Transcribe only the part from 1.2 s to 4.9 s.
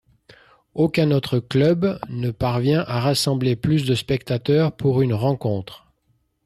club ne parvient à rassembler plus de spectateurs